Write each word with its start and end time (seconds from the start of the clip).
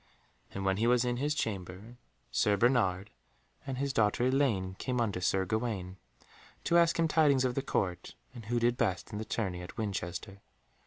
And 0.51 0.65
when 0.65 0.77
he 0.77 0.87
was 0.87 1.05
in 1.05 1.17
his 1.17 1.35
chamber, 1.35 1.95
Sir 2.31 2.57
Bernard 2.57 3.11
and 3.67 3.77
his 3.77 3.93
daughter 3.93 4.23
Elaine 4.25 4.73
came 4.79 4.99
unto 4.99 5.19
Sir 5.21 5.45
Gawaine, 5.45 5.97
to 6.63 6.79
ask 6.79 6.97
him 6.97 7.07
tidings 7.07 7.45
of 7.45 7.53
the 7.53 7.61
Court, 7.61 8.15
and 8.33 8.45
who 8.45 8.59
did 8.59 8.77
best 8.77 9.11
in 9.11 9.19
the 9.19 9.25
tourney 9.25 9.61
at 9.61 9.77
Winchester. 9.77 10.41